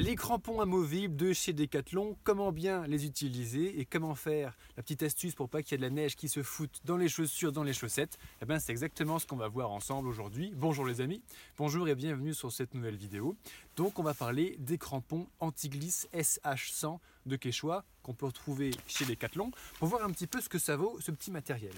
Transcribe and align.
Les 0.00 0.14
crampons 0.14 0.60
amovibles 0.60 1.16
de 1.16 1.32
chez 1.32 1.52
Decathlon, 1.52 2.16
comment 2.22 2.52
bien 2.52 2.86
les 2.86 3.04
utiliser 3.04 3.80
et 3.80 3.84
comment 3.84 4.14
faire 4.14 4.56
la 4.76 4.84
petite 4.84 5.02
astuce 5.02 5.34
pour 5.34 5.48
pas 5.48 5.60
qu'il 5.60 5.72
y 5.72 5.74
ait 5.74 5.78
de 5.78 5.82
la 5.82 5.90
neige 5.90 6.14
qui 6.14 6.28
se 6.28 6.44
foute 6.44 6.82
dans 6.84 6.96
les 6.96 7.08
chaussures, 7.08 7.50
dans 7.50 7.64
les 7.64 7.72
chaussettes 7.72 8.16
Eh 8.40 8.44
bien 8.44 8.60
c'est 8.60 8.70
exactement 8.70 9.18
ce 9.18 9.26
qu'on 9.26 9.34
va 9.34 9.48
voir 9.48 9.72
ensemble 9.72 10.06
aujourd'hui. 10.06 10.52
Bonjour 10.54 10.86
les 10.86 11.00
amis, 11.00 11.20
bonjour 11.56 11.88
et 11.88 11.96
bienvenue 11.96 12.32
sur 12.32 12.52
cette 12.52 12.74
nouvelle 12.74 12.94
vidéo. 12.94 13.34
Donc 13.74 13.98
on 13.98 14.04
va 14.04 14.14
parler 14.14 14.54
des 14.60 14.78
crampons 14.78 15.26
anti-glisse 15.40 16.08
SH100 16.14 17.00
de 17.26 17.34
Quechua 17.34 17.84
qu'on 18.04 18.14
peut 18.14 18.26
retrouver 18.26 18.70
chez 18.86 19.04
Decathlon 19.04 19.50
pour 19.80 19.88
voir 19.88 20.04
un 20.04 20.12
petit 20.12 20.28
peu 20.28 20.40
ce 20.40 20.48
que 20.48 20.60
ça 20.60 20.76
vaut 20.76 20.96
ce 21.00 21.10
petit 21.10 21.32
matériel. 21.32 21.74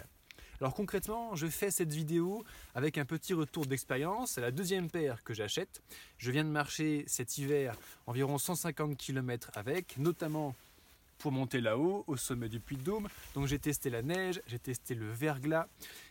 Alors 0.60 0.74
concrètement, 0.74 1.34
je 1.36 1.46
fais 1.46 1.70
cette 1.70 1.92
vidéo 1.92 2.44
avec 2.74 2.98
un 2.98 3.06
petit 3.06 3.32
retour 3.32 3.64
d'expérience. 3.64 4.32
C'est 4.32 4.42
la 4.42 4.50
deuxième 4.50 4.90
paire 4.90 5.24
que 5.24 5.32
j'achète. 5.32 5.80
Je 6.18 6.30
viens 6.30 6.44
de 6.44 6.50
marcher 6.50 7.04
cet 7.06 7.38
hiver 7.38 7.74
environ 8.06 8.36
150 8.36 8.94
km 8.98 9.50
avec, 9.54 9.96
notamment 9.96 10.54
pour 11.16 11.32
monter 11.32 11.62
là-haut, 11.62 12.04
au 12.06 12.16
sommet 12.16 12.50
du 12.50 12.60
Puy 12.60 12.76
de 12.76 12.82
Dôme. 12.82 13.08
Donc 13.34 13.46
j'ai 13.46 13.58
testé 13.58 13.88
la 13.88 14.02
neige, 14.02 14.42
j'ai 14.46 14.58
testé 14.58 14.94
le 14.94 15.10
verglas, 15.10 15.66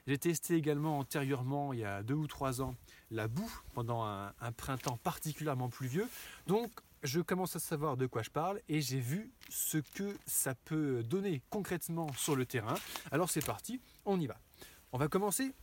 j'ai 0.07 0.17
testé 0.17 0.55
également 0.55 0.97
antérieurement, 0.97 1.71
il 1.73 1.79
y 1.79 1.85
a 1.85 2.01
deux 2.01 2.15
ou 2.15 2.25
trois 2.25 2.61
ans, 2.61 2.75
la 3.11 3.27
boue 3.27 3.51
pendant 3.75 4.03
un, 4.03 4.33
un 4.41 4.51
printemps 4.51 4.97
particulièrement 5.03 5.69
pluvieux. 5.69 6.07
Donc 6.47 6.71
je 7.03 7.21
commence 7.21 7.55
à 7.55 7.59
savoir 7.59 7.97
de 7.97 8.05
quoi 8.05 8.23
je 8.23 8.29
parle 8.29 8.61
et 8.67 8.81
j'ai 8.81 8.99
vu 8.99 9.31
ce 9.49 9.77
que 9.77 10.15
ça 10.25 10.55
peut 10.55 11.03
donner 11.03 11.41
concrètement 11.49 12.11
sur 12.13 12.35
le 12.35 12.45
terrain. 12.45 12.75
Alors 13.11 13.29
c'est 13.29 13.45
parti, 13.45 13.79
on 14.05 14.19
y 14.19 14.27
va. 14.27 14.39
On 14.91 14.97
va 14.97 15.07
commencer 15.07 15.53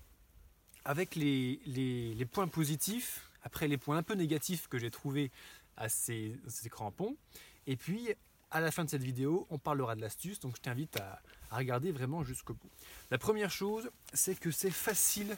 avec 0.84 1.14
les, 1.16 2.28
points 2.32 2.48
positifs, 2.48 3.30
après 3.42 3.68
les 3.68 3.76
points 3.76 3.98
un 3.98 4.02
peu 4.02 4.14
négatifs 4.14 4.68
que 4.68 4.78
j'ai 4.78 4.90
trouvés 4.90 5.30
à 5.76 5.88
ces, 5.88 6.38
crampons. 6.70 7.16
Et 7.66 7.76
puis 7.76 8.10
à 8.50 8.60
la 8.60 8.70
fin 8.70 8.84
de 8.84 8.90
cette 8.90 9.02
vidéo, 9.02 9.46
on 9.50 9.58
parlera 9.58 9.96
de 9.96 10.00
l'astuce, 10.00 10.38
donc 10.38 10.56
je 10.56 10.62
t'invite 10.62 10.96
à 10.98 11.20
regarder 11.50 11.90
vraiment 11.90 12.22
jusqu'au 12.22 12.54
bout. 12.54 12.70
La 13.10 13.18
première 13.18 13.50
chose, 13.50 13.90
c'est 14.12 14.38
que 14.38 14.50
c'est 14.50 14.70
facile 14.70 15.36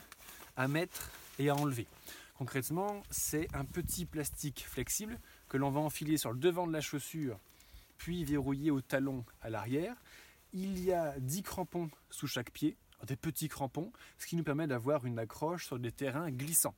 à 0.57 0.69
mettre 0.69 1.11
et 1.39 1.49
à 1.49 1.57
enlever. 1.57 1.87
Concrètement, 2.37 3.03
c'est 3.11 3.49
un 3.53 3.65
petit 3.65 4.05
plastique 4.05 4.65
flexible 4.69 5.19
que 5.49 5.57
l'on 5.57 5.71
va 5.71 5.81
enfiler 5.81 6.17
sur 6.17 6.33
le 6.33 6.39
devant 6.39 6.67
de 6.67 6.73
la 6.73 6.81
chaussure, 6.81 7.39
puis 7.97 8.25
verrouiller 8.25 8.71
au 8.71 8.81
talon 8.81 9.25
à 9.41 9.51
l'arrière. 9.51 9.97
Il 10.53 10.83
y 10.83 10.93
a 10.93 11.19
10 11.19 11.43
crampons 11.43 11.91
sous 12.11 12.27
chaque 12.27 12.51
pied, 12.51 12.77
des 13.07 13.17
petits 13.17 13.49
crampons, 13.49 13.93
ce 14.19 14.27
qui 14.27 14.37
nous 14.37 14.45
permet 14.45 14.67
d'avoir 14.67 15.05
une 15.05 15.19
accroche 15.19 15.67
sur 15.67 15.79
des 15.79 15.93
terrains 15.93 16.31
glissants. 16.31 16.75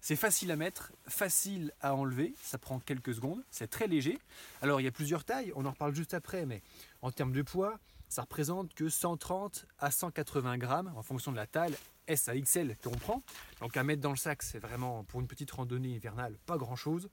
C'est 0.00 0.16
facile 0.16 0.50
à 0.52 0.56
mettre, 0.56 0.92
facile 1.08 1.72
à 1.80 1.94
enlever, 1.94 2.34
ça 2.40 2.58
prend 2.58 2.78
quelques 2.78 3.14
secondes, 3.14 3.42
c'est 3.50 3.68
très 3.68 3.88
léger. 3.88 4.18
Alors 4.62 4.80
il 4.80 4.84
y 4.84 4.88
a 4.88 4.92
plusieurs 4.92 5.24
tailles, 5.24 5.52
on 5.56 5.64
en 5.66 5.70
reparle 5.70 5.94
juste 5.94 6.14
après, 6.14 6.46
mais 6.46 6.62
en 7.02 7.10
termes 7.10 7.32
de 7.32 7.42
poids, 7.42 7.78
ça 8.08 8.22
représente 8.22 8.72
que 8.74 8.88
130 8.88 9.66
à 9.78 9.90
180 9.90 10.58
grammes 10.58 10.92
en 10.94 11.02
fonction 11.02 11.32
de 11.32 11.36
la 11.36 11.46
taille 11.46 11.74
S 12.06 12.28
à 12.28 12.38
XL 12.38 12.76
qu'on 12.76 12.90
prend. 12.90 13.22
Donc 13.60 13.76
à 13.76 13.82
mettre 13.82 14.00
dans 14.00 14.10
le 14.10 14.16
sac, 14.16 14.42
c'est 14.42 14.60
vraiment 14.60 15.02
pour 15.04 15.20
une 15.20 15.26
petite 15.26 15.50
randonnée 15.50 15.88
hivernale, 15.88 16.38
pas 16.46 16.56
grand 16.56 16.76
chose. 16.76 17.08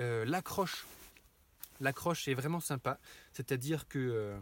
Euh, 0.00 0.24
l'accroche, 0.24 0.86
l'accroche 1.80 2.28
est 2.28 2.34
vraiment 2.34 2.60
sympa, 2.60 2.98
c'est-à-dire 3.32 3.88
que 3.88 3.98
euh, 3.98 4.38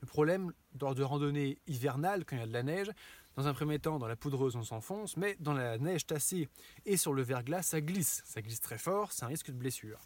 le 0.00 0.06
problème 0.06 0.52
lors 0.80 0.94
de 0.94 1.02
randonnée 1.02 1.58
hivernale, 1.66 2.24
quand 2.24 2.36
il 2.36 2.40
y 2.40 2.42
a 2.42 2.46
de 2.46 2.52
la 2.52 2.62
neige, 2.62 2.90
dans 3.36 3.48
un 3.48 3.54
premier 3.54 3.78
temps, 3.78 3.98
dans 3.98 4.06
la 4.06 4.16
poudreuse, 4.16 4.56
on 4.56 4.62
s'enfonce, 4.62 5.16
mais 5.16 5.36
dans 5.40 5.54
la 5.54 5.78
neige 5.78 6.06
tassée 6.06 6.48
et 6.84 6.96
sur 6.96 7.14
le 7.14 7.22
verglas, 7.22 7.62
ça 7.62 7.80
glisse. 7.80 8.22
Ça 8.26 8.42
glisse 8.42 8.60
très 8.60 8.78
fort, 8.78 9.10
c'est 9.12 9.24
un 9.24 9.28
risque 9.28 9.50
de 9.50 9.56
blessure. 9.56 9.98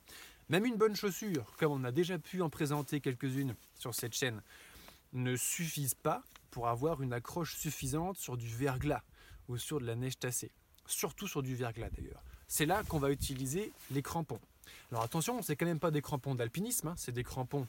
Même 0.49 0.65
une 0.65 0.77
bonne 0.77 0.95
chaussure, 0.95 1.53
comme 1.59 1.73
on 1.73 1.85
a 1.85 1.91
déjà 1.91 2.19
pu 2.19 2.41
en 2.41 2.49
présenter 2.49 3.01
quelques-unes 3.01 3.57
sur 3.75 3.95
cette 3.95 4.15
chaîne, 4.15 4.43
ne 5.13 5.35
suffisent 5.35 5.95
pas 5.95 6.23
pour 6.51 6.69
avoir 6.69 7.03
une 7.03 7.13
accroche 7.13 7.57
suffisante 7.57 8.17
sur 8.17 8.37
du 8.37 8.49
verglas 8.49 9.03
ou 9.49 9.59
sur 9.59 9.81
de 9.81 9.87
la 9.87 9.97
neige 9.97 10.19
tassée. 10.19 10.53
Surtout 10.87 11.27
sur 11.27 11.43
du 11.43 11.57
verglas 11.57 11.91
d'ailleurs. 11.91 12.23
C'est 12.49 12.67
là 12.67 12.83
qu'on 12.85 12.99
va 12.99 13.11
utiliser 13.11 13.73
les 13.91 14.03
crampons. 14.03 14.41
Alors 14.91 15.03
attention, 15.03 15.43
c'est 15.43 15.57
quand 15.57 15.67
même 15.67 15.81
pas 15.81 15.91
des 15.91 16.03
crampons 16.03 16.35
d'alpinisme, 16.35 16.89
hein, 16.89 16.95
c'est 16.97 17.13
des 17.13 17.25
crampons 17.25 17.67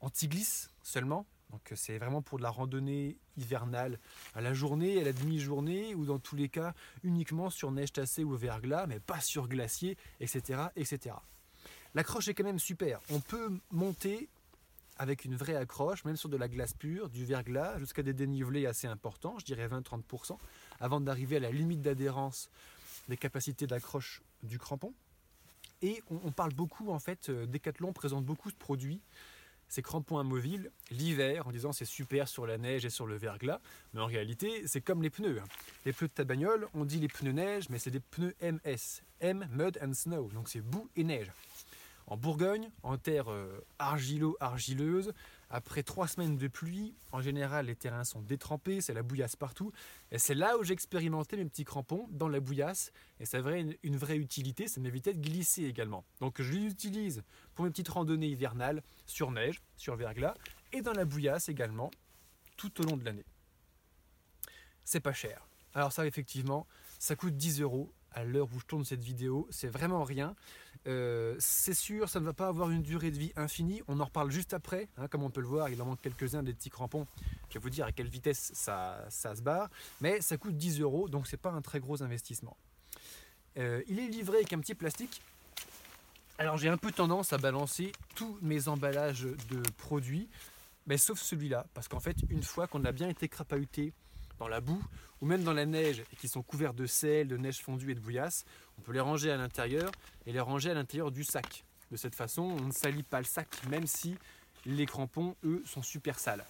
anti-glisse 0.00 0.70
seulement. 0.82 1.26
Donc 1.50 1.70
c'est 1.74 1.98
vraiment 1.98 2.22
pour 2.22 2.38
de 2.38 2.42
la 2.42 2.50
randonnée 2.50 3.18
hivernale 3.36 3.98
à 4.34 4.40
la 4.40 4.54
journée, 4.54 5.00
à 5.00 5.04
la 5.04 5.12
demi-journée 5.12 5.94
ou 5.94 6.06
dans 6.06 6.18
tous 6.18 6.34
les 6.34 6.48
cas 6.48 6.72
uniquement 7.02 7.50
sur 7.50 7.70
neige 7.70 7.92
tassée 7.92 8.24
ou 8.24 8.34
verglas, 8.36 8.86
mais 8.86 9.00
pas 9.00 9.20
sur 9.20 9.48
glacier, 9.48 9.98
etc. 10.20 10.62
etc. 10.76 11.16
L'accroche 11.94 12.28
est 12.28 12.34
quand 12.34 12.44
même 12.44 12.58
super. 12.58 13.00
On 13.10 13.20
peut 13.20 13.50
monter 13.70 14.30
avec 14.96 15.24
une 15.24 15.36
vraie 15.36 15.56
accroche, 15.56 16.04
même 16.04 16.16
sur 16.16 16.28
de 16.28 16.36
la 16.36 16.48
glace 16.48 16.74
pure, 16.74 17.08
du 17.08 17.24
verglas, 17.24 17.78
jusqu'à 17.78 18.02
des 18.02 18.12
dénivelés 18.12 18.66
assez 18.66 18.86
importants, 18.86 19.38
je 19.38 19.44
dirais 19.44 19.66
20-30%, 19.66 20.38
avant 20.80 21.00
d'arriver 21.00 21.36
à 21.36 21.40
la 21.40 21.50
limite 21.50 21.82
d'adhérence 21.82 22.50
des 23.08 23.16
capacités 23.16 23.66
d'accroche 23.66 24.22
du 24.42 24.58
crampon. 24.58 24.94
Et 25.82 26.00
on, 26.10 26.30
parle 26.30 26.54
beaucoup, 26.54 26.90
en 26.90 27.00
fait, 27.00 27.28
euh, 27.28 27.44
Decathlon 27.46 27.92
présente 27.92 28.24
beaucoup 28.24 28.50
de 28.50 28.56
produits 28.56 29.00
ces 29.72 29.80
crampons 29.80 30.18
amovibles 30.18 30.70
l'hiver 30.90 31.46
en 31.46 31.50
disant 31.50 31.72
c'est 31.72 31.86
super 31.86 32.28
sur 32.28 32.46
la 32.46 32.58
neige 32.58 32.84
et 32.84 32.90
sur 32.90 33.06
le 33.06 33.16
verglas. 33.16 33.58
Mais 33.94 34.00
en 34.02 34.06
réalité, 34.06 34.66
c'est 34.66 34.82
comme 34.82 35.02
les 35.02 35.08
pneus. 35.08 35.40
Hein. 35.40 35.48
Les 35.86 35.94
pneus 35.94 36.08
de 36.08 36.12
ta 36.12 36.24
bagnole, 36.24 36.68
on 36.74 36.84
dit 36.84 37.00
les 37.00 37.08
pneus 37.08 37.32
neige, 37.32 37.70
mais 37.70 37.78
c'est 37.78 37.90
des 37.90 38.00
pneus 38.00 38.34
MS. 38.42 39.00
M, 39.20 39.48
Mud 39.50 39.78
and 39.82 39.94
Snow. 39.94 40.28
Donc 40.34 40.50
c'est 40.50 40.60
boue 40.60 40.90
et 40.94 41.04
neige. 41.04 41.32
En 42.06 42.16
Bourgogne, 42.16 42.70
en 42.82 42.98
terre 42.98 43.30
euh, 43.30 43.64
argilo-argileuse, 43.78 45.12
après 45.50 45.82
trois 45.82 46.08
semaines 46.08 46.36
de 46.36 46.48
pluie, 46.48 46.94
en 47.12 47.20
général 47.20 47.66
les 47.66 47.76
terrains 47.76 48.04
sont 48.04 48.22
détrempés, 48.22 48.80
c'est 48.80 48.94
la 48.94 49.02
bouillasse 49.02 49.36
partout. 49.36 49.72
Et 50.10 50.18
c'est 50.18 50.34
là 50.34 50.56
où 50.58 50.64
j'ai 50.64 50.72
expérimenté 50.72 51.36
mes 51.36 51.44
petits 51.44 51.64
crampons, 51.64 52.08
dans 52.10 52.28
la 52.28 52.40
bouillasse. 52.40 52.92
Et 53.20 53.26
ça 53.26 53.38
avait 53.38 53.76
une, 53.82 53.96
vraie 53.96 54.16
utilité, 54.16 54.66
ça 54.66 54.80
m'évitait 54.80 55.12
de 55.12 55.20
glisser 55.20 55.64
également. 55.64 56.04
Donc 56.20 56.40
je 56.40 56.52
les 56.52 56.66
utilise 56.66 57.22
pour 57.54 57.64
mes 57.64 57.70
petites 57.70 57.88
randonnées 57.88 58.28
hivernales, 58.28 58.82
sur 59.06 59.30
neige, 59.30 59.60
sur 59.76 59.94
verglas, 59.94 60.34
et 60.72 60.82
dans 60.82 60.92
la 60.92 61.04
bouillasse 61.04 61.48
également, 61.48 61.90
tout 62.56 62.80
au 62.80 62.84
long 62.84 62.96
de 62.96 63.04
l'année. 63.04 63.26
C'est 64.84 65.00
pas 65.00 65.12
cher. 65.12 65.46
Alors 65.74 65.92
ça 65.92 66.06
effectivement, 66.06 66.66
ça 66.98 67.14
coûte 67.14 67.36
10 67.36 67.60
euros 67.60 67.92
à 68.14 68.24
l'heure 68.24 68.48
où 68.54 68.60
je 68.60 68.66
tourne 68.66 68.84
cette 68.84 69.02
vidéo, 69.02 69.46
c'est 69.50 69.68
vraiment 69.68 70.04
rien. 70.04 70.34
Euh, 70.88 71.36
c'est 71.38 71.74
sûr, 71.74 72.08
ça 72.08 72.18
ne 72.20 72.24
va 72.24 72.32
pas 72.32 72.48
avoir 72.48 72.70
une 72.70 72.82
durée 72.82 73.10
de 73.10 73.18
vie 73.18 73.32
infinie. 73.36 73.82
On 73.88 74.00
en 74.00 74.04
reparle 74.04 74.30
juste 74.30 74.52
après. 74.52 74.88
Hein, 74.96 75.08
comme 75.08 75.22
on 75.22 75.30
peut 75.30 75.40
le 75.40 75.46
voir, 75.46 75.68
il 75.68 75.80
en 75.80 75.86
manque 75.86 76.00
quelques-uns 76.00 76.42
des 76.42 76.52
petits 76.52 76.70
crampons. 76.70 77.06
Je 77.48 77.54
vais 77.54 77.62
vous 77.62 77.70
dire 77.70 77.86
à 77.86 77.92
quelle 77.92 78.08
vitesse 78.08 78.50
ça, 78.54 79.04
ça 79.08 79.36
se 79.36 79.42
barre. 79.42 79.70
Mais 80.00 80.20
ça 80.20 80.36
coûte 80.36 80.56
10 80.56 80.80
euros, 80.80 81.08
donc 81.08 81.26
c'est 81.26 81.36
pas 81.36 81.50
un 81.50 81.62
très 81.62 81.80
gros 81.80 82.02
investissement. 82.02 82.56
Euh, 83.58 83.82
il 83.86 83.98
est 83.98 84.08
livré 84.08 84.38
avec 84.38 84.52
un 84.52 84.58
petit 84.58 84.74
plastique. 84.74 85.22
Alors 86.38 86.56
j'ai 86.56 86.68
un 86.68 86.78
peu 86.78 86.90
tendance 86.90 87.32
à 87.32 87.38
balancer 87.38 87.92
tous 88.16 88.38
mes 88.40 88.66
emballages 88.66 89.22
de 89.22 89.62
produits, 89.76 90.28
mais 90.86 90.96
sauf 90.96 91.20
celui-là, 91.20 91.66
parce 91.74 91.86
qu'en 91.86 92.00
fait, 92.00 92.16
une 92.30 92.42
fois 92.42 92.66
qu'on 92.66 92.84
a 92.84 92.92
bien 92.92 93.08
été 93.08 93.28
crapahuté, 93.28 93.92
la 94.48 94.60
boue 94.60 94.82
ou 95.20 95.26
même 95.26 95.44
dans 95.44 95.52
la 95.52 95.66
neige 95.66 96.02
et 96.12 96.16
qui 96.16 96.28
sont 96.28 96.42
couverts 96.42 96.74
de 96.74 96.86
sel, 96.86 97.28
de 97.28 97.36
neige 97.36 97.62
fondue 97.62 97.92
et 97.92 97.94
de 97.94 98.00
bouillasse, 98.00 98.44
on 98.78 98.82
peut 98.82 98.92
les 98.92 99.00
ranger 99.00 99.30
à 99.30 99.36
l'intérieur 99.36 99.90
et 100.26 100.32
les 100.32 100.40
ranger 100.40 100.70
à 100.70 100.74
l'intérieur 100.74 101.10
du 101.10 101.24
sac. 101.24 101.64
De 101.90 101.96
cette 101.96 102.14
façon, 102.14 102.42
on 102.42 102.60
ne 102.60 102.72
salit 102.72 103.02
pas 103.02 103.18
le 103.18 103.26
sac 103.26 103.48
même 103.68 103.86
si 103.86 104.16
les 104.66 104.86
crampons, 104.86 105.36
eux, 105.44 105.62
sont 105.66 105.82
super 105.82 106.18
sales. 106.18 106.44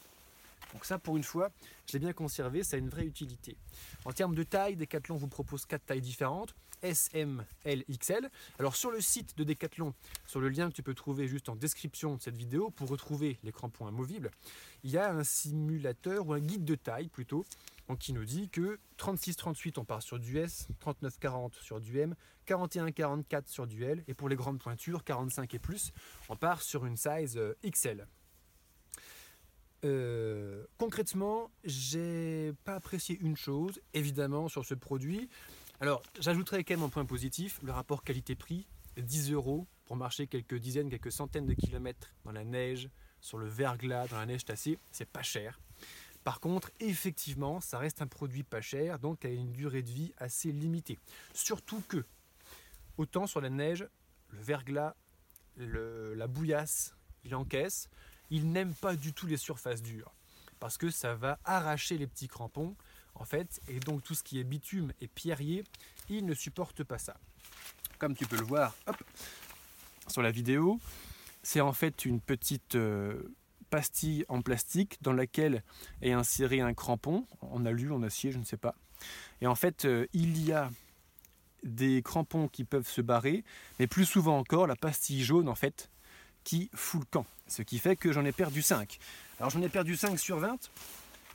Donc 0.72 0.84
ça, 0.84 0.98
pour 0.98 1.16
une 1.16 1.24
fois, 1.24 1.50
je 1.86 1.92
l'ai 1.94 1.98
bien 1.98 2.12
conservé, 2.12 2.62
ça 2.62 2.76
a 2.76 2.78
une 2.78 2.88
vraie 2.88 3.04
utilité. 3.04 3.56
En 4.04 4.12
termes 4.12 4.34
de 4.34 4.42
taille, 4.42 4.76
Decathlon 4.76 5.16
vous 5.16 5.28
propose 5.28 5.66
quatre 5.66 5.84
tailles 5.84 6.00
différentes, 6.00 6.54
S, 6.82 7.10
M, 7.12 7.44
L, 7.64 7.84
XL. 7.90 8.28
Alors 8.58 8.74
sur 8.74 8.90
le 8.90 9.00
site 9.00 9.36
de 9.36 9.44
Decathlon, 9.44 9.94
sur 10.26 10.40
le 10.40 10.48
lien 10.48 10.68
que 10.68 10.74
tu 10.74 10.82
peux 10.82 10.94
trouver 10.94 11.28
juste 11.28 11.48
en 11.48 11.56
description 11.56 12.16
de 12.16 12.22
cette 12.22 12.36
vidéo 12.36 12.70
pour 12.70 12.88
retrouver 12.88 13.38
les 13.44 13.52
crampons 13.52 13.86
amovibles, 13.86 14.30
il 14.82 14.90
y 14.90 14.98
a 14.98 15.12
un 15.12 15.24
simulateur 15.24 16.26
ou 16.26 16.32
un 16.32 16.40
guide 16.40 16.64
de 16.64 16.74
taille 16.74 17.08
plutôt, 17.08 17.44
qui 17.98 18.12
nous 18.12 18.24
dit 18.24 18.48
que 18.48 18.78
36-38 18.98 19.78
on 19.78 19.84
part 19.84 20.02
sur 20.02 20.18
du 20.18 20.38
S, 20.38 20.68
39-40 20.84 21.60
sur 21.60 21.80
du 21.80 21.98
M, 21.98 22.14
41-44 22.46 23.46
sur 23.46 23.66
du 23.66 23.84
L, 23.84 24.02
et 24.08 24.14
pour 24.14 24.28
les 24.28 24.36
grandes 24.36 24.58
pointures, 24.58 25.04
45 25.04 25.52
et 25.54 25.58
plus, 25.58 25.92
on 26.28 26.36
part 26.36 26.62
sur 26.62 26.86
une 26.86 26.96
size 26.96 27.36
euh, 27.36 27.54
XL. 27.64 28.06
Euh, 29.84 30.64
concrètement, 30.78 31.50
j'ai 31.64 32.52
pas 32.64 32.76
apprécié 32.76 33.18
une 33.20 33.36
chose, 33.36 33.80
évidemment, 33.94 34.48
sur 34.48 34.64
ce 34.64 34.74
produit. 34.74 35.28
Alors, 35.80 36.02
j'ajouterai 36.20 36.62
quand 36.64 36.74
même 36.74 36.84
un 36.84 36.88
point 36.88 37.04
positif, 37.04 37.58
le 37.62 37.72
rapport 37.72 38.04
qualité-prix, 38.04 38.68
10 38.96 39.32
euros 39.32 39.66
pour 39.84 39.96
marcher 39.96 40.26
quelques 40.28 40.54
dizaines, 40.54 40.88
quelques 40.88 41.12
centaines 41.12 41.46
de 41.46 41.54
kilomètres 41.54 42.14
dans 42.24 42.32
la 42.32 42.44
neige, 42.44 42.88
sur 43.20 43.38
le 43.38 43.46
verglas, 43.46 44.06
dans 44.08 44.18
la 44.18 44.26
neige 44.26 44.44
tassée, 44.44 44.78
c'est 44.90 45.08
pas 45.08 45.22
cher. 45.22 45.60
Par 46.24 46.40
contre, 46.40 46.70
effectivement, 46.80 47.60
ça 47.60 47.78
reste 47.78 48.00
un 48.02 48.06
produit 48.06 48.44
pas 48.44 48.60
cher, 48.60 48.98
donc 48.98 49.24
a 49.24 49.28
une 49.28 49.52
durée 49.52 49.82
de 49.82 49.90
vie 49.90 50.12
assez 50.18 50.52
limitée. 50.52 50.98
Surtout 51.34 51.82
que, 51.88 52.04
autant 52.96 53.26
sur 53.26 53.40
la 53.40 53.50
neige, 53.50 53.86
le 54.30 54.40
verglas, 54.40 54.94
la 55.56 56.26
bouillasse, 56.26 56.94
il 57.24 57.34
encaisse. 57.34 57.88
Il 58.30 58.50
n'aime 58.50 58.74
pas 58.74 58.96
du 58.96 59.12
tout 59.12 59.26
les 59.26 59.36
surfaces 59.36 59.82
dures 59.82 60.12
parce 60.62 60.78
que 60.78 60.90
ça 60.90 61.16
va 61.16 61.40
arracher 61.44 61.98
les 61.98 62.06
petits 62.06 62.28
crampons 62.28 62.76
en 63.16 63.24
fait 63.24 63.60
et 63.66 63.80
donc 63.80 64.04
tout 64.04 64.14
ce 64.14 64.22
qui 64.22 64.38
est 64.38 64.44
bitume 64.44 64.92
et 65.00 65.08
pierrier, 65.08 65.64
il 66.08 66.24
ne 66.24 66.34
supporte 66.34 66.84
pas 66.84 66.98
ça. 66.98 67.16
Comme 67.98 68.14
tu 68.14 68.26
peux 68.26 68.36
le 68.36 68.44
voir 68.44 68.72
sur 70.06 70.22
la 70.22 70.30
vidéo, 70.30 70.78
c'est 71.42 71.60
en 71.60 71.72
fait 71.72 72.04
une 72.04 72.20
petite 72.20 72.76
euh, 72.76 73.34
pastille 73.72 74.26
en 74.28 74.42
plastique 74.42 74.98
dans 75.00 75.14
laquelle 75.14 75.62
est 76.02 76.12
inséré 76.12 76.60
un 76.60 76.74
crampon 76.74 77.24
en 77.40 77.64
alu, 77.64 77.90
en 77.90 78.02
acier, 78.02 78.30
je 78.30 78.38
ne 78.38 78.44
sais 78.44 78.58
pas. 78.58 78.74
Et 79.40 79.46
en 79.46 79.54
fait, 79.54 79.86
euh, 79.86 80.06
il 80.12 80.44
y 80.44 80.52
a 80.52 80.70
des 81.62 82.02
crampons 82.02 82.48
qui 82.48 82.64
peuvent 82.64 82.86
se 82.86 83.00
barrer, 83.00 83.44
mais 83.78 83.86
plus 83.86 84.04
souvent 84.04 84.36
encore, 84.36 84.66
la 84.66 84.76
pastille 84.76 85.24
jaune, 85.24 85.48
en 85.48 85.54
fait, 85.54 85.88
qui 86.44 86.68
fout 86.74 87.00
le 87.00 87.06
camp. 87.06 87.26
Ce 87.48 87.62
qui 87.62 87.78
fait 87.78 87.96
que 87.96 88.12
j'en 88.12 88.26
ai 88.26 88.32
perdu 88.32 88.60
5. 88.60 88.98
Alors 89.38 89.48
j'en 89.48 89.62
ai 89.62 89.70
perdu 89.70 89.96
5 89.96 90.18
sur 90.18 90.38
20 90.38 90.70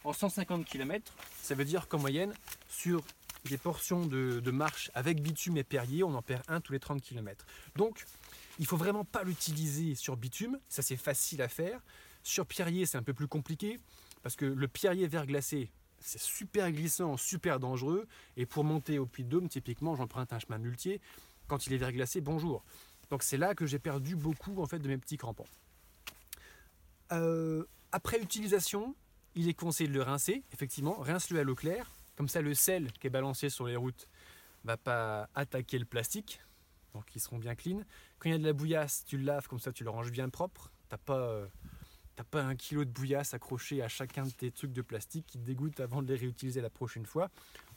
en 0.04 0.14
150 0.14 0.64
km. 0.64 1.12
Ça 1.42 1.56
veut 1.56 1.66
dire 1.66 1.88
qu'en 1.88 1.98
moyenne, 1.98 2.34
sur 2.70 3.04
des 3.46 3.58
portions 3.58 4.06
de, 4.06 4.40
de, 4.42 4.52
marche 4.52 4.92
avec 4.94 5.24
bitume 5.24 5.58
et 5.58 5.64
perrier, 5.64 6.04
on 6.04 6.14
en 6.14 6.22
perd 6.22 6.44
un 6.48 6.62
tous 6.62 6.74
les 6.74 6.80
30 6.80 7.02
km. 7.02 7.48
Donc, 7.76 8.06
il 8.60 8.68
faut 8.68 8.78
vraiment 8.78 9.06
pas 9.06 9.24
l'utiliser 9.24 9.96
sur 9.96 10.18
bitume, 10.18 10.60
ça 10.70 10.84
c'est 10.84 10.98
facile 10.98 11.42
à 11.42 11.48
faire. 11.48 11.82
Sur 12.28 12.46
pierrier, 12.46 12.86
c'est 12.86 12.98
un 12.98 13.04
peu 13.04 13.14
plus 13.14 13.30
compliqué 13.30 13.80
parce 14.22 14.36
que 14.36 14.44
le 14.44 14.68
pierrier 14.68 15.08
verglacé, 15.08 15.72
c'est 16.02 16.20
super 16.20 16.70
glissant, 16.74 17.16
super 17.16 17.58
dangereux. 17.58 18.06
Et 18.36 18.46
pour 18.46 18.66
monter 18.66 19.00
au 19.00 19.06
Puy 19.06 19.24
de 19.24 19.30
Dôme, 19.30 19.48
typiquement, 19.48 19.96
j'emprunte 19.96 20.34
un 20.34 20.40
chemin 20.40 20.58
muletier. 20.58 21.00
Quand 21.48 21.68
il 21.68 21.74
est 21.74 21.78
verglacé, 21.78 22.20
bonjour. 22.20 22.66
Donc 23.10 23.24
c'est 23.24 23.38
là 23.38 23.56
que 23.56 23.66
j'ai 23.66 23.80
perdu 23.80 24.18
beaucoup 24.18 24.62
en 24.62 24.66
fait 24.66 24.80
de 24.80 24.90
mes 24.90 24.98
petits 24.98 25.16
crampons. 25.16 25.46
Euh, 27.14 27.64
après 27.94 28.20
utilisation, 28.20 28.94
il 29.36 29.48
est 29.48 29.54
conseillé 29.54 29.88
de 29.88 29.94
le 29.94 30.02
rincer. 30.02 30.44
Effectivement, 30.52 30.98
rince-le 31.00 31.40
à 31.40 31.44
l'eau 31.46 31.56
claire. 31.56 31.90
Comme 32.18 32.28
ça, 32.28 32.42
le 32.42 32.54
sel 32.54 32.92
qui 32.92 33.08
est 33.08 33.10
balancé 33.10 33.50
sur 33.50 33.68
les 33.68 33.78
routes 33.78 34.10
va 34.66 34.76
pas 34.76 35.30
attaquer 35.34 35.80
le 35.80 35.86
plastique. 35.86 36.42
Donc 36.94 37.06
ils 37.16 37.22
seront 37.22 37.38
bien 37.38 37.56
clean. 37.56 37.84
Quand 38.20 38.28
il 38.28 38.34
y 38.34 38.36
a 38.36 38.38
de 38.38 38.44
la 38.44 38.52
bouillasse, 38.52 39.06
tu 39.06 39.18
le 39.18 39.24
laves 39.24 39.48
comme 39.48 39.60
ça, 39.60 39.72
tu 39.72 39.86
le 39.86 39.92
ranges 39.92 40.12
bien 40.12 40.28
propre. 40.28 40.74
T'as 40.90 40.98
pas 40.98 41.20
euh, 41.20 41.48
T'as 42.18 42.24
pas 42.24 42.42
un 42.42 42.56
kilo 42.56 42.84
de 42.84 42.90
bouillasse 42.90 43.36
accroché 43.36 43.84
à 43.84 43.88
chacun 43.88 44.26
de 44.26 44.32
tes 44.32 44.50
trucs 44.50 44.74
de 44.74 44.82
plastique 44.82 45.28
qui 45.28 45.38
te 45.38 45.46
dégoûtent 45.46 45.80
avant 45.80 46.02
de 46.02 46.12
les 46.12 46.20
réutiliser 46.20 46.62
la 46.62 46.72
prochaine 46.72 47.06
fois. 47.06 47.30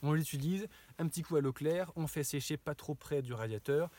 On 0.02 0.14
l'utilise, 0.14 0.66
un 0.98 1.06
petit 1.08 1.20
coup 1.20 1.36
à 1.36 1.42
l'eau 1.42 1.52
claire, 1.52 1.92
on 1.94 2.06
fait 2.06 2.24
sécher 2.24 2.56
pas 2.56 2.74
trop 2.74 2.94
près 2.94 3.20
du 3.20 3.34
radiateur, 3.34 3.90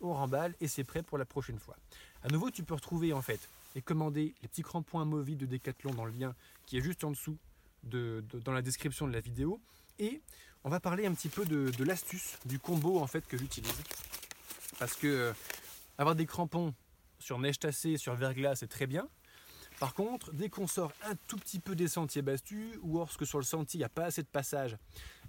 on 0.00 0.12
remballe 0.12 0.56
et 0.60 0.66
c'est 0.66 0.82
prêt 0.82 1.04
pour 1.04 1.16
la 1.16 1.24
prochaine 1.24 1.60
fois. 1.60 1.76
À 2.24 2.28
nouveau, 2.28 2.50
tu 2.50 2.64
peux 2.64 2.74
retrouver 2.74 3.12
en 3.12 3.22
fait 3.22 3.48
et 3.76 3.82
commander 3.82 4.34
les 4.42 4.48
petits 4.48 4.62
crampons 4.62 4.98
amovibles 4.98 5.40
de 5.40 5.46
Decathlon 5.46 5.94
dans 5.94 6.06
le 6.06 6.12
lien 6.12 6.34
qui 6.66 6.76
est 6.76 6.82
juste 6.82 7.04
en 7.04 7.12
dessous 7.12 7.38
de, 7.84 8.24
dans 8.44 8.52
la 8.52 8.62
description 8.62 9.06
de 9.06 9.12
la 9.12 9.20
vidéo. 9.20 9.60
Et 10.00 10.22
on 10.64 10.70
va 10.70 10.80
parler 10.80 11.06
un 11.06 11.14
petit 11.14 11.28
peu 11.28 11.44
de, 11.44 11.70
de 11.70 11.84
l'astuce, 11.84 12.36
du 12.46 12.58
combo 12.58 12.98
en 12.98 13.06
fait 13.06 13.24
que 13.28 13.38
j'utilise. 13.38 13.80
Parce 14.80 14.96
que 14.96 15.06
euh, 15.06 15.32
avoir 15.98 16.16
des 16.16 16.26
crampons 16.26 16.74
sur 17.20 17.38
neige 17.38 17.60
tassée, 17.60 17.96
sur 17.96 18.16
verglas, 18.16 18.56
c'est 18.56 18.66
très 18.66 18.88
bien. 18.88 19.08
Par 19.84 19.92
contre, 19.92 20.32
dès 20.32 20.48
qu'on 20.48 20.66
sort 20.66 20.94
un 21.04 21.14
tout 21.28 21.36
petit 21.36 21.58
peu 21.58 21.76
des 21.76 21.88
sentiers 21.88 22.22
bastus, 22.22 22.78
ou 22.80 22.96
lorsque 22.96 23.26
sur 23.26 23.36
le 23.36 23.44
sentier 23.44 23.76
il 23.76 23.80
n'y 23.82 23.84
a 23.84 23.90
pas 23.90 24.06
assez 24.06 24.22
de 24.22 24.26
passage, 24.26 24.78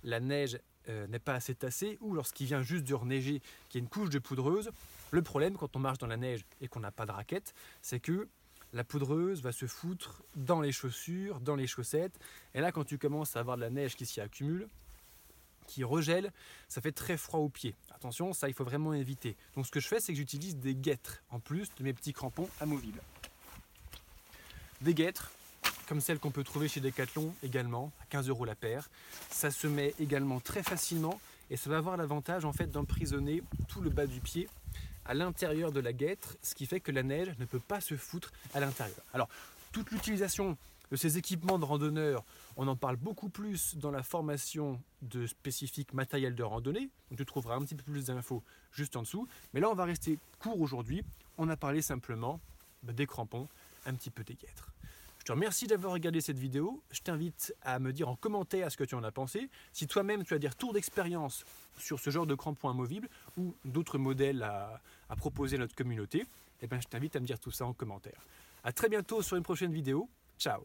la 0.01 0.21
neige 0.21 0.57
euh, 0.87 1.07
n'est 1.07 1.19
pas 1.19 1.33
assez 1.33 1.53
tassée, 1.53 1.97
ou 1.99 2.13
lorsqu'il 2.13 2.47
vient 2.47 2.61
juste 2.61 2.85
de 2.85 2.93
reneiger, 2.93 3.41
qu'il 3.67 3.79
y 3.79 3.81
a 3.81 3.83
une 3.83 3.89
couche 3.89 4.09
de 4.09 4.17
poudreuse, 4.17 4.71
le 5.11 5.21
problème 5.21 5.57
quand 5.57 5.75
on 5.75 5.79
marche 5.79 5.97
dans 5.97 6.07
la 6.07 6.15
neige 6.15 6.45
et 6.61 6.69
qu'on 6.69 6.79
n'a 6.79 6.91
pas 6.91 7.05
de 7.05 7.11
raquette, 7.11 7.53
c'est 7.81 7.99
que 7.99 8.29
la 8.71 8.85
poudreuse 8.85 9.41
va 9.41 9.51
se 9.51 9.65
foutre 9.65 10.23
dans 10.37 10.61
les 10.61 10.71
chaussures, 10.71 11.41
dans 11.41 11.57
les 11.57 11.67
chaussettes, 11.67 12.17
et 12.53 12.61
là 12.61 12.71
quand 12.71 12.85
tu 12.85 12.97
commences 12.97 13.35
à 13.35 13.41
avoir 13.41 13.57
de 13.57 13.61
la 13.61 13.69
neige 13.69 13.97
qui 13.97 14.05
s'y 14.05 14.21
accumule, 14.21 14.69
qui 15.67 15.83
regèle, 15.83 16.31
ça 16.69 16.79
fait 16.79 16.93
très 16.93 17.17
froid 17.17 17.41
aux 17.41 17.49
pieds. 17.49 17.75
Attention, 17.93 18.31
ça 18.31 18.47
il 18.47 18.53
faut 18.53 18.63
vraiment 18.63 18.93
éviter. 18.93 19.35
Donc 19.57 19.65
ce 19.65 19.71
que 19.71 19.81
je 19.81 19.89
fais, 19.89 19.99
c'est 19.99 20.13
que 20.13 20.17
j'utilise 20.17 20.55
des 20.55 20.75
guêtres 20.75 21.23
en 21.29 21.41
plus 21.41 21.75
de 21.75 21.83
mes 21.83 21.91
petits 21.91 22.13
crampons 22.13 22.47
amovibles 22.61 23.01
des 24.85 24.93
guêtres, 24.93 25.31
comme 25.87 25.99
celles 25.99 26.19
qu'on 26.19 26.29
peut 26.29 26.43
trouver 26.43 26.67
chez 26.67 26.79
Decathlon 26.79 27.33
également, 27.41 27.91
à 28.01 28.05
15 28.05 28.29
euros 28.29 28.45
la 28.45 28.53
paire. 28.53 28.87
Ça 29.31 29.49
se 29.49 29.65
met 29.65 29.95
également 29.99 30.39
très 30.39 30.61
facilement 30.61 31.19
et 31.49 31.57
ça 31.57 31.71
va 31.71 31.77
avoir 31.77 31.97
l'avantage 31.97 32.45
en 32.45 32.53
fait 32.53 32.67
d'emprisonner 32.67 33.41
tout 33.67 33.81
le 33.81 33.89
bas 33.89 34.05
du 34.05 34.21
pied 34.21 34.47
à 35.03 35.15
l'intérieur 35.15 35.71
de 35.71 35.79
la 35.79 35.91
guêtre, 35.91 36.37
ce 36.43 36.53
qui 36.53 36.67
fait 36.67 36.79
que 36.79 36.91
la 36.91 37.01
neige 37.01 37.33
ne 37.39 37.45
peut 37.45 37.59
pas 37.59 37.81
se 37.81 37.97
foutre 37.97 38.31
à 38.53 38.59
l'intérieur. 38.59 39.03
Alors, 39.13 39.27
toute 39.71 39.89
l'utilisation 39.89 40.55
de 40.91 40.95
ces 40.95 41.17
équipements 41.17 41.57
de 41.57 41.65
randonneurs, 41.65 42.23
on 42.55 42.67
en 42.67 42.75
parle 42.75 42.95
beaucoup 42.95 43.29
plus 43.29 43.75
dans 43.77 43.91
la 43.91 44.03
formation 44.03 44.79
de 45.01 45.25
spécifiques 45.25 45.93
matériel 45.93 46.35
de 46.35 46.43
randonnée. 46.43 46.89
Tu 47.17 47.25
trouveras 47.25 47.55
un 47.55 47.61
petit 47.61 47.75
peu 47.75 47.91
plus 47.91 48.05
d'infos 48.05 48.43
juste 48.71 48.95
en 48.95 49.01
dessous. 49.01 49.27
Mais 49.53 49.59
là, 49.59 49.69
on 49.69 49.73
va 49.73 49.85
rester 49.85 50.19
court 50.39 50.61
aujourd'hui. 50.61 51.03
On 51.39 51.49
a 51.49 51.57
parlé 51.57 51.81
simplement 51.81 52.39
bah, 52.83 52.93
des 52.93 53.07
crampons, 53.07 53.47
un 53.85 53.93
petit 53.95 54.11
peu 54.11 54.23
des 54.23 54.35
guêtres. 54.35 54.74
Je 55.25 55.29
te 55.29 55.33
remercie 55.33 55.65
d'avoir 55.65 55.91
regardé 55.91 56.21
cette 56.21 56.37
vidéo. 56.37 56.83
Je 56.91 57.01
t'invite 57.01 57.55
à 57.63 57.79
me 57.79 57.91
dire 57.91 58.09
en 58.09 58.15
commentaire 58.15 58.71
ce 58.71 58.77
que 58.77 58.83
tu 58.83 58.93
en 58.93 59.03
as 59.03 59.11
pensé. 59.11 59.49
Si 59.73 59.87
toi-même 59.87 60.23
tu 60.23 60.35
as 60.35 60.37
des 60.37 60.47
retours 60.47 60.71
d'expérience 60.71 61.45
sur 61.79 61.99
ce 61.99 62.11
genre 62.11 62.27
de 62.27 62.35
crampons 62.35 62.69
amovibles 62.69 63.09
ou 63.35 63.55
d'autres 63.65 63.97
modèles 63.97 64.43
à, 64.43 64.79
proposer 65.17 65.55
à 65.55 65.59
notre 65.61 65.73
communauté, 65.73 66.27
eh 66.61 66.67
ben, 66.67 66.79
je 66.79 66.85
t'invite 66.85 67.15
à 67.15 67.19
me 67.19 67.25
dire 67.25 67.39
tout 67.39 67.49
ça 67.49 67.65
en 67.65 67.73
commentaire. 67.73 68.21
A 68.63 68.71
très 68.71 68.87
bientôt 68.87 69.23
sur 69.23 69.35
une 69.35 69.41
prochaine 69.41 69.73
vidéo. 69.73 70.07
Ciao 70.37 70.63